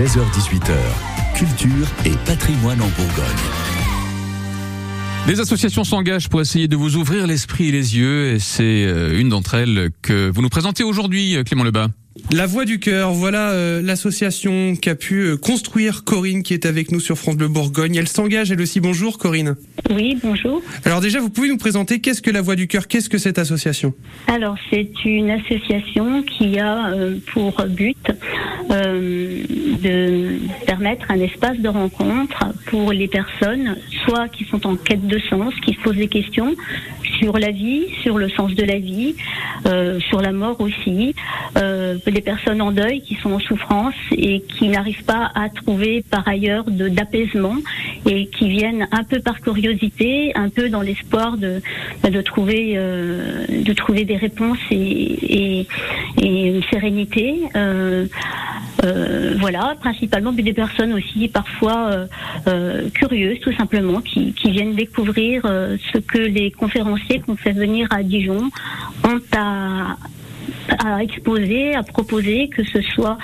16h-18h, 0.00 0.72
culture 1.34 1.86
et 2.06 2.14
patrimoine 2.24 2.80
en 2.80 2.88
Bourgogne. 2.88 3.26
Les 5.28 5.40
associations 5.40 5.84
s'engagent 5.84 6.30
pour 6.30 6.40
essayer 6.40 6.68
de 6.68 6.76
vous 6.76 6.96
ouvrir 6.96 7.26
l'esprit 7.26 7.68
et 7.68 7.70
les 7.70 7.98
yeux, 7.98 8.32
et 8.32 8.38
c'est 8.38 8.86
euh, 8.86 9.20
une 9.20 9.28
d'entre 9.28 9.52
elles 9.52 9.90
que 10.00 10.30
vous 10.30 10.40
nous 10.40 10.48
présentez 10.48 10.84
aujourd'hui, 10.84 11.36
euh, 11.36 11.44
Clément 11.44 11.64
Lebas. 11.64 11.88
La 12.32 12.46
Voix 12.46 12.64
du 12.64 12.78
Cœur, 12.78 13.12
voilà 13.12 13.50
euh, 13.50 13.82
l'association 13.82 14.76
qui 14.76 14.88
a 14.88 14.94
pu 14.94 15.20
euh, 15.20 15.36
construire 15.36 16.04
Corinne 16.04 16.42
qui 16.42 16.54
est 16.54 16.64
avec 16.64 16.92
nous 16.92 17.00
sur 17.00 17.16
France 17.18 17.36
Bleu 17.36 17.48
Bourgogne. 17.48 17.96
Elle 17.96 18.08
s'engage 18.08 18.52
elle 18.52 18.60
aussi. 18.60 18.80
Bonjour 18.80 19.18
Corinne. 19.18 19.56
Oui, 19.90 20.16
bonjour. 20.22 20.62
Alors 20.84 21.00
déjà, 21.00 21.20
vous 21.20 21.30
pouvez 21.30 21.48
nous 21.48 21.56
présenter 21.56 22.00
qu'est-ce 22.00 22.22
que 22.22 22.30
la 22.30 22.42
Voix 22.42 22.56
du 22.56 22.68
Cœur, 22.68 22.86
qu'est-ce 22.86 23.08
que 23.08 23.18
cette 23.18 23.38
association? 23.38 23.94
Alors 24.28 24.56
c'est 24.70 24.90
une 25.04 25.30
association 25.30 26.22
qui 26.22 26.58
a 26.58 26.92
euh, 26.92 27.18
pour 27.32 27.62
but 27.68 27.98
de 28.70 30.38
permettre 30.66 31.10
un 31.10 31.20
espace 31.20 31.58
de 31.58 31.68
rencontre 31.68 32.44
pour 32.66 32.92
les 32.92 33.08
personnes, 33.08 33.76
soit 34.04 34.28
qui 34.28 34.44
sont 34.44 34.66
en 34.66 34.76
quête 34.76 35.06
de 35.06 35.18
sens, 35.18 35.52
qui 35.64 35.74
se 35.74 35.80
posent 35.80 35.96
des 35.96 36.08
questions 36.08 36.54
sur 37.20 37.38
la 37.38 37.50
vie, 37.50 37.86
sur 38.02 38.16
le 38.18 38.28
sens 38.30 38.54
de 38.54 38.64
la 38.64 38.78
vie, 38.78 39.14
euh, 39.66 40.00
sur 40.00 40.20
la 40.22 40.32
mort 40.32 40.60
aussi, 40.60 41.14
euh, 41.58 41.96
des 42.06 42.22
personnes 42.22 42.62
en 42.62 42.72
deuil 42.72 43.02
qui 43.02 43.14
sont 43.16 43.32
en 43.32 43.38
souffrance 43.40 43.94
et 44.12 44.40
qui 44.40 44.68
n'arrivent 44.68 45.04
pas 45.04 45.30
à 45.34 45.48
trouver 45.50 46.02
par 46.10 46.26
ailleurs 46.26 46.64
d'apaisement 46.66 47.56
et 48.06 48.26
qui 48.26 48.48
viennent 48.48 48.88
un 48.90 49.04
peu 49.04 49.20
par 49.20 49.40
curiosité, 49.40 50.32
un 50.34 50.48
peu 50.48 50.68
dans 50.70 50.80
l'espoir 50.80 51.36
de 51.36 51.60
de 52.08 52.20
trouver 52.22 52.72
euh, 52.76 53.46
de 53.48 53.72
trouver 53.74 54.04
des 54.04 54.16
réponses 54.16 54.58
et, 54.70 54.76
et, 54.76 55.66
et 56.22 56.46
une 56.48 56.62
sérénité. 56.64 57.34
Euh, 58.84 59.34
voilà, 59.38 59.74
principalement 59.80 60.32
des 60.32 60.52
personnes 60.52 60.92
aussi 60.92 61.28
parfois 61.28 61.90
euh, 61.90 62.06
euh, 62.48 62.88
curieuses 62.90 63.40
tout 63.40 63.52
simplement 63.52 64.00
qui, 64.00 64.32
viennent 64.44 64.74
découvrir 64.74 65.42
ce 65.44 65.98
que 65.98 66.18
les 66.18 66.50
conférenciers 66.50 67.20
qu'on 67.20 67.36
fait 67.36 67.52
venir 67.52 67.86
à 67.90 68.02
Dijon 68.02 68.50
ont 69.04 69.20
à, 69.36 69.96
à 70.84 71.02
exposer, 71.02 71.74
à 71.74 71.82
proposer, 71.82 72.48
que 72.48 72.64
ce 72.64 72.80
soit 72.82 73.16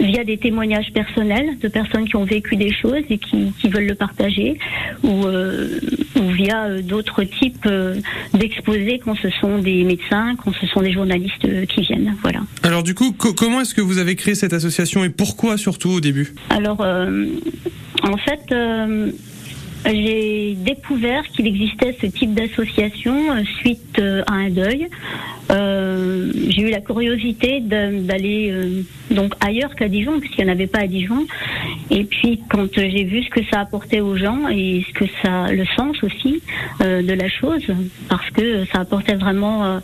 via 0.00 0.24
des 0.24 0.38
témoignages 0.38 0.92
personnels 0.92 1.58
de 1.60 1.68
personnes 1.68 2.06
qui 2.08 2.16
ont 2.16 2.24
vécu 2.24 2.56
des 2.56 2.72
choses 2.72 3.02
et 3.10 3.18
qui, 3.18 3.52
qui 3.60 3.68
veulent 3.68 3.86
le 3.86 3.94
partager, 3.94 4.58
ou, 5.02 5.24
euh, 5.26 5.78
ou 6.16 6.22
via 6.30 6.64
euh, 6.64 6.82
d'autres 6.82 7.22
types 7.24 7.66
euh, 7.66 7.96
d'exposés 8.32 9.00
quand 9.04 9.14
ce 9.16 9.30
sont 9.40 9.58
des 9.58 9.84
médecins, 9.84 10.34
quand 10.42 10.52
ce 10.60 10.66
sont 10.66 10.80
des 10.80 10.92
journalistes 10.92 11.44
euh, 11.44 11.66
qui 11.66 11.82
viennent. 11.82 12.14
Voilà. 12.22 12.40
Alors 12.62 12.82
du 12.82 12.94
coup, 12.94 13.12
co- 13.12 13.34
comment 13.34 13.60
est-ce 13.60 13.74
que 13.74 13.82
vous 13.82 13.98
avez 13.98 14.16
créé 14.16 14.34
cette 14.34 14.52
association 14.54 15.04
et 15.04 15.10
pourquoi 15.10 15.56
surtout 15.58 15.90
au 15.90 16.00
début? 16.00 16.34
Alors, 16.50 16.80
en 16.80 18.16
fait, 18.16 18.54
j'ai 19.86 20.56
découvert 20.64 21.22
qu'il 21.28 21.46
existait 21.46 21.96
ce 22.00 22.06
type 22.06 22.32
d'association 22.34 23.14
suite 23.60 24.00
à 24.26 24.32
un 24.32 24.50
deuil. 24.50 24.88
Euh, 25.50 26.32
j'ai 26.48 26.62
eu 26.62 26.70
la 26.70 26.80
curiosité 26.80 27.60
d'aller 27.60 28.50
euh, 28.50 28.82
donc 29.10 29.34
ailleurs 29.40 29.74
qu'à 29.74 29.88
Dijon, 29.88 30.18
puisqu'il 30.18 30.44
n'y 30.44 30.50
en 30.50 30.52
avait 30.52 30.66
pas 30.66 30.80
à 30.80 30.86
Dijon. 30.86 31.26
Et 31.90 32.04
puis, 32.04 32.40
quand 32.48 32.68
j'ai 32.74 33.04
vu 33.04 33.22
ce 33.22 33.30
que 33.30 33.44
ça 33.50 33.60
apportait 33.60 34.00
aux 34.00 34.16
gens 34.16 34.48
et 34.48 34.84
ce 34.88 34.92
que 34.92 35.04
ça, 35.22 35.52
le 35.52 35.64
sens 35.76 36.02
aussi 36.02 36.42
euh, 36.80 37.02
de 37.02 37.12
la 37.12 37.28
chose, 37.28 37.66
parce 38.08 38.28
que 38.30 38.64
ça 38.66 38.80
apportait 38.80 39.16
vraiment, 39.16 39.80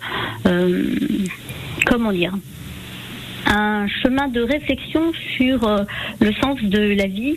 comment 1.86 2.12
dire, 2.12 2.34
un 3.46 3.86
chemin 4.02 4.28
de 4.28 4.40
réflexion 4.40 5.12
sur 5.36 5.60
le 6.20 6.32
sens 6.34 6.62
de 6.62 6.94
la 6.94 7.06
vie 7.06 7.36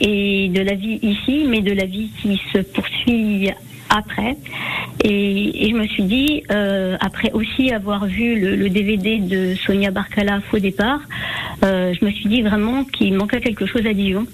et 0.00 0.48
de 0.48 0.60
la 0.60 0.74
vie 0.74 0.98
ici, 1.02 1.46
mais 1.48 1.60
de 1.60 1.72
la 1.72 1.86
vie 1.86 2.10
qui 2.20 2.40
se 2.52 2.58
poursuit 2.58 3.50
après. 3.94 4.36
Et, 5.02 5.68
je 5.70 5.74
me 5.74 5.86
suis 5.86 6.02
dit, 6.02 6.42
euh, 6.50 6.96
après 7.00 7.30
aussi 7.32 7.70
avoir 7.70 8.06
vu 8.06 8.38
le, 8.38 8.68
DVD 8.68 9.18
de 9.18 9.54
Sonia 9.54 9.90
Barcala 9.90 10.40
Faux 10.40 10.58
départ, 10.58 11.00
euh, 11.64 11.94
je 11.98 12.04
me 12.04 12.10
suis 12.10 12.28
dit 12.28 12.42
vraiment 12.42 12.84
qu'il 12.84 13.14
manquait 13.14 13.40
quelque 13.40 13.66
chose 13.66 13.86
à 13.86 13.92
Dijon 13.92 14.26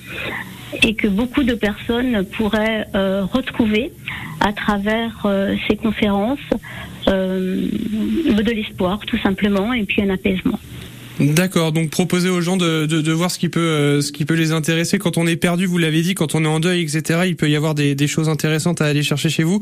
et 0.83 0.95
que 0.95 1.09
beaucoup 1.09 1.43
de 1.43 1.55
personnes 1.55 2.25
pourraient 2.25 2.87
euh, 2.95 3.25
retrouver 3.25 3.93
à 4.41 4.53
travers 4.53 5.27
ces 5.69 5.77
conférences 5.77 6.39
de 7.07 8.51
l'espoir 8.53 9.01
tout 9.01 9.19
simplement 9.19 9.73
et 9.73 9.85
puis 9.85 10.01
un 10.03 10.11
apaisement. 10.11 10.59
D'accord, 11.19 11.73
donc 11.73 11.91
proposer 11.91 12.31
aux 12.31 12.41
gens 12.41 12.57
de, 12.57 12.87
de, 12.87 13.13
voir 13.13 13.31
ce 13.31 13.39
qui 13.39 13.49
peut 13.51 13.61
euh, 13.61 14.01
ce 14.01 14.11
qui 14.11 14.25
peut 14.25 14.35
les 14.35 14.53
intéresser 14.53 14.99
quand 14.99 15.19
on 15.19 15.27
est 15.27 15.37
perdu, 15.37 15.67
vous 15.67 15.77
l'avez 15.77 16.01
dit, 16.01 16.15
quand 16.15 16.35
on 16.35 16.45
est 16.45 16.49
en 16.49 16.61
deuil, 16.61 16.83
etc. 16.83 17.21
Il 17.27 17.37
peut 17.37 17.51
y 17.51 17.57
avoir 17.57 17.75
des, 17.75 17.95
des 17.95 18.07
choses 18.07 18.29
intéressantes 18.31 18.81
à 18.81 18.87
aller 18.87 19.03
chercher 19.03 19.29
chez 19.29 19.43
vous. 19.43 19.61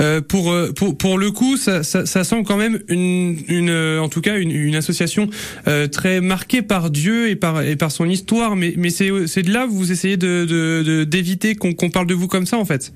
Euh, 0.00 0.20
pour, 0.20 0.52
euh, 0.52 0.72
pour 0.72 0.96
pour 0.96 1.18
le 1.18 1.32
coup, 1.32 1.56
ça, 1.56 1.82
ça, 1.82 2.06
ça 2.06 2.22
semble 2.22 2.44
quand 2.44 2.56
même 2.56 2.78
une 2.88 3.36
une 3.48 3.70
euh, 3.70 4.00
en 4.00 4.08
tout 4.08 4.20
cas 4.20 4.36
une, 4.36 4.74
association 4.76 5.28
euh, 5.66 5.88
très 5.88 6.20
marquée 6.20 6.62
par 6.62 6.90
Dieu 6.90 7.28
et 7.28 7.36
par 7.36 7.62
et 7.62 7.76
par 7.76 7.90
son 7.90 8.08
histoire. 8.08 8.54
Mais 8.54 8.74
mais 8.76 8.90
c'est 8.90 9.10
c'est 9.26 9.42
de 9.42 9.52
là 9.52 9.66
vous 9.66 9.90
essayez 9.90 10.16
de 10.16 11.04
d'éviter 11.04 11.56
qu'on 11.56 11.74
qu'on 11.74 11.90
parle 11.90 12.06
de 12.06 12.14
vous 12.14 12.28
comme 12.28 12.46
ça 12.46 12.58
en 12.58 12.64
fait? 12.64 12.92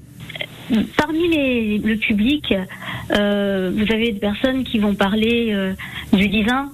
Parmi 0.96 1.28
les, 1.28 1.78
le 1.78 1.96
public, 1.96 2.52
vous 3.10 3.14
avez 3.92 4.12
des 4.12 4.18
personnes 4.18 4.64
qui 4.64 4.78
vont 4.80 4.94
parler 4.94 5.54
du 6.12 6.28
divin, 6.28 6.70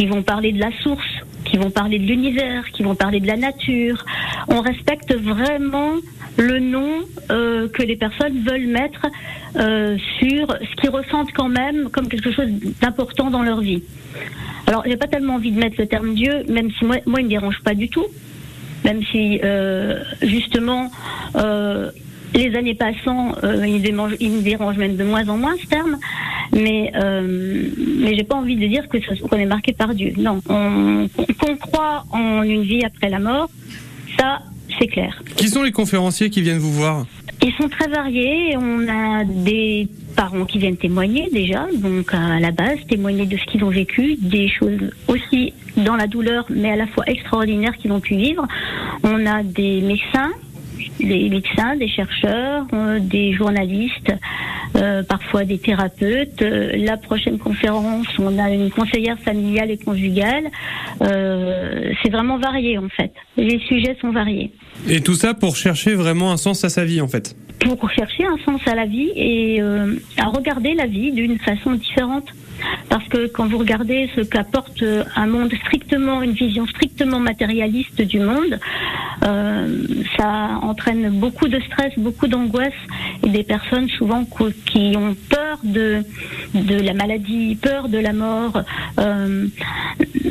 qui 0.00 0.06
vont 0.06 0.22
parler 0.22 0.50
de 0.52 0.58
la 0.58 0.70
source, 0.82 1.12
qui 1.44 1.58
vont 1.58 1.68
parler 1.70 1.98
de 1.98 2.06
l'univers, 2.06 2.64
qui 2.72 2.82
vont 2.82 2.94
parler 2.94 3.20
de 3.20 3.26
la 3.26 3.36
nature. 3.36 4.02
On 4.48 4.62
respecte 4.62 5.14
vraiment 5.14 5.92
le 6.38 6.58
nom 6.58 7.00
euh, 7.30 7.68
que 7.68 7.82
les 7.82 7.96
personnes 7.96 8.42
veulent 8.42 8.68
mettre 8.68 9.06
euh, 9.56 9.98
sur 10.18 10.46
ce 10.48 10.76
qu'ils 10.80 10.88
ressentent 10.88 11.32
quand 11.34 11.50
même 11.50 11.90
comme 11.90 12.08
quelque 12.08 12.32
chose 12.32 12.48
d'important 12.80 13.28
dans 13.30 13.42
leur 13.42 13.60
vie. 13.60 13.82
Alors, 14.66 14.84
j'ai 14.86 14.96
pas 14.96 15.06
tellement 15.06 15.34
envie 15.34 15.52
de 15.52 15.60
mettre 15.60 15.76
le 15.78 15.86
terme 15.86 16.14
Dieu, 16.14 16.44
même 16.48 16.70
si 16.70 16.86
moi, 16.86 16.96
moi 17.04 17.20
il 17.20 17.24
me 17.24 17.30
dérange 17.30 17.60
pas 17.62 17.74
du 17.74 17.90
tout 17.90 18.06
même 18.82 19.02
si 19.12 19.38
euh, 19.44 20.02
justement 20.22 20.90
les 22.32 22.56
années 22.56 22.74
passant, 22.74 23.34
il, 23.42 23.74
me 23.74 23.78
démange- 23.80 24.16
il 24.20 24.30
me 24.30 24.40
dérange 24.40 24.78
même 24.78 24.96
de 24.96 25.04
moins 25.04 25.28
en 25.28 25.36
moins 25.36 25.54
ce 25.60 25.66
terme, 25.66 25.98
mais 26.52 26.92
euh, 26.96 27.68
mais 27.98 28.14
j'ai 28.16 28.24
pas 28.24 28.36
envie 28.36 28.56
de 28.56 28.66
dire 28.66 28.88
que 28.88 28.98
qu'on 29.28 29.36
est 29.36 29.46
marqué 29.46 29.72
par 29.72 29.94
Dieu. 29.94 30.12
Non, 30.16 30.40
on- 30.48 31.08
qu'on 31.38 31.56
croit 31.56 32.04
en 32.12 32.42
une 32.42 32.62
vie 32.62 32.84
après 32.84 33.08
la 33.08 33.18
mort, 33.18 33.48
ça 34.18 34.40
c'est 34.78 34.86
clair. 34.88 35.22
Qui 35.36 35.48
sont 35.48 35.62
les 35.62 35.72
conférenciers 35.72 36.30
qui 36.30 36.42
viennent 36.42 36.58
vous 36.58 36.72
voir? 36.72 37.06
Ils 37.42 37.52
sont 37.54 37.68
très 37.68 37.88
variés. 37.88 38.56
On 38.56 38.86
a 38.88 39.24
des 39.24 39.88
parents 40.14 40.44
qui 40.44 40.58
viennent 40.58 40.76
témoigner 40.76 41.28
déjà, 41.32 41.66
donc 41.74 42.12
à 42.12 42.38
la 42.38 42.50
base, 42.50 42.78
témoigner 42.88 43.24
de 43.26 43.36
ce 43.36 43.44
qu'ils 43.46 43.64
ont 43.64 43.70
vécu, 43.70 44.16
des 44.20 44.48
choses 44.48 44.90
aussi 45.08 45.54
dans 45.76 45.96
la 45.96 46.06
douleur, 46.06 46.44
mais 46.50 46.70
à 46.72 46.76
la 46.76 46.86
fois 46.88 47.04
extraordinaires 47.06 47.76
qu'ils 47.78 47.92
ont 47.92 48.00
pu 48.00 48.16
vivre. 48.16 48.46
On 49.04 49.24
a 49.24 49.42
des 49.42 49.80
médecins, 49.80 50.30
des 50.98 51.28
médecins, 51.30 51.76
des 51.76 51.88
chercheurs, 51.88 52.66
euh, 52.74 52.98
des 53.00 53.32
journalistes, 53.32 54.12
euh, 54.80 55.02
parfois 55.02 55.44
des 55.44 55.58
thérapeutes. 55.58 56.42
Euh, 56.42 56.72
la 56.76 56.96
prochaine 56.96 57.38
conférence, 57.38 58.06
on 58.18 58.38
a 58.38 58.50
une 58.50 58.70
conseillère 58.70 59.18
familiale 59.20 59.70
et 59.70 59.78
conjugale. 59.78 60.44
Euh, 61.02 61.92
C'est 62.02 62.10
vraiment 62.10 62.38
varié 62.38 62.78
en 62.78 62.88
fait. 62.88 63.12
Les 63.36 63.58
sujets 63.68 63.96
sont 64.00 64.10
variés 64.12 64.50
Et 64.88 65.00
tout 65.00 65.14
ça 65.14 65.34
pour 65.34 65.56
chercher 65.56 65.94
vraiment 65.94 66.30
un 66.32 66.36
sens 66.36 66.64
à 66.64 66.68
sa 66.68 66.84
vie 66.84 67.00
en 67.00 67.08
fait. 67.08 67.36
pour 67.78 67.90
chercher 67.90 68.24
un 68.24 68.38
sens 68.44 68.60
à 68.66 68.74
la 68.74 68.86
vie 68.86 69.10
et 69.16 69.60
euh, 69.60 69.94
à 70.16 70.26
regarder 70.26 70.74
la 70.74 70.86
vie 70.86 71.12
d'une 71.12 71.38
façon 71.38 71.72
différente. 71.72 72.28
Parce 72.88 73.06
que 73.08 73.26
quand 73.26 73.46
vous 73.46 73.58
regardez 73.58 74.10
ce 74.16 74.20
qu'apporte 74.20 74.82
euh, 74.82 75.04
un 75.16 75.26
monde 75.26 75.52
strictement, 75.64 76.22
une 76.22 76.32
vision 76.32 76.66
strictement 76.66 77.18
matérialiste 77.18 78.02
du 78.02 78.20
monde, 78.20 78.58
ça 79.20 80.58
entraîne 80.62 81.10
beaucoup 81.10 81.48
de 81.48 81.60
stress, 81.60 81.92
beaucoup 81.98 82.26
d'angoisse 82.26 82.72
et 83.24 83.28
des 83.28 83.42
personnes 83.42 83.88
souvent 83.90 84.24
qui 84.66 84.94
ont 84.96 85.14
peur 85.28 85.58
de 85.62 86.04
la 86.54 86.94
maladie, 86.94 87.56
peur 87.56 87.88
de 87.88 87.98
la 87.98 88.12
mort. 88.12 88.62
Euh, 88.98 89.46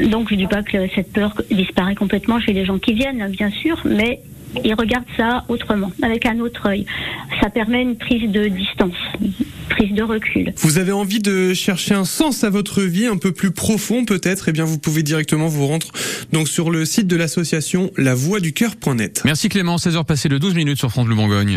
donc 0.10 0.30
je 0.30 0.36
dis 0.36 0.48
pas 0.48 0.64
que 0.64 0.88
cette 0.96 1.14
peur 1.14 1.34
disparaît 1.52 1.96
complètement 1.96 2.40
chez 2.40 2.54
les 2.54 2.66
gens 2.66 2.80
qui 2.80 2.94
viennent, 2.94 3.28
bien 3.30 3.50
sûr, 3.50 3.82
mais 3.86 4.22
ils 4.64 4.74
regardent 4.74 5.06
ça 5.16 5.44
autrement, 5.48 5.92
avec 6.02 6.26
un 6.26 6.40
autre 6.40 6.68
œil. 6.68 6.86
Ça 7.42 7.50
permet 7.50 7.82
une 7.82 7.96
prise 7.96 8.30
de 8.32 8.48
distance, 8.48 8.98
prise 9.70 9.94
de 9.94 10.04
recul. 10.04 10.54
Vous 10.58 10.78
avez 10.78 10.92
envie 10.92 11.20
de 11.20 11.54
chercher 11.54 11.94
un 11.96 12.06
sens 12.06 12.44
à 12.44 12.50
votre 12.50 12.82
vie 12.82 13.06
un 13.06 13.18
peu 13.18 13.32
plus 13.32 13.52
profond 13.52 14.06
peut-être? 14.06 14.50
Eh 14.50 14.52
bien 14.52 14.66
vous 14.66 14.78
pouvez 14.78 15.04
directement 15.04 15.48
vous 15.48 15.66
rendre 15.68 15.88
donc 16.32 16.48
sur 16.48 16.72
le 16.72 16.86
site 16.86 17.08
de 17.08 17.16
l'association 17.16 17.92
lavoixducoeur.net. 17.98 19.22
Merci 19.26 19.50
Clément, 19.50 19.78
16h 19.78 20.06
passées 20.06 20.30
de 20.30 20.38
12 20.38 20.56
minutes 20.56 20.78
sur 20.78 20.90
France 20.90 21.06
Bleu 21.06 21.16
Bourgogne. 21.16 21.48